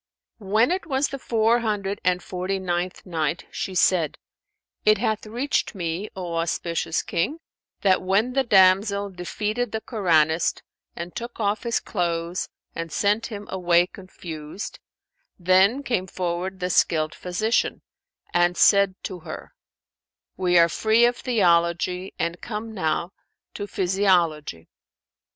When 0.39 0.71
it 0.71 0.87
was 0.87 1.09
the 1.09 1.19
Four 1.19 1.59
Hundred 1.59 2.01
and 2.03 2.23
Forty 2.23 2.57
ninth 2.57 3.05
Night, 3.05 3.45
She 3.51 3.75
said, 3.75 4.17
It 4.83 4.97
hath 4.97 5.27
reached 5.27 5.75
me, 5.75 6.09
O 6.15 6.37
auspicious 6.37 7.03
King, 7.03 7.37
that 7.81 8.01
when 8.01 8.33
the 8.33 8.43
damsel 8.43 9.11
defeated 9.11 9.71
the 9.71 9.79
Koranist 9.81 10.63
and 10.95 11.15
took 11.15 11.39
off 11.39 11.61
his 11.61 11.79
clothes 11.79 12.49
and 12.73 12.91
sent 12.91 13.27
him 13.27 13.45
away 13.51 13.85
confused, 13.85 14.79
then 15.37 15.83
came 15.83 16.07
forward 16.07 16.59
the 16.61 16.71
skilled 16.71 17.13
physician 17.13 17.83
and 18.33 18.57
said 18.57 18.95
to 19.03 19.19
her, 19.19 19.53
"We 20.35 20.57
are 20.57 20.67
free 20.67 21.05
of 21.05 21.17
theology 21.17 22.15
and 22.17 22.41
come 22.41 22.73
now 22.73 23.11
to 23.53 23.67
physiology. 23.67 24.67